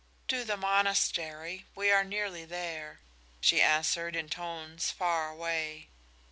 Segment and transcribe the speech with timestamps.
[0.29, 1.67] "To the monastery.
[1.75, 3.01] We are nearly there."
[3.39, 5.89] she answered, in tones far away.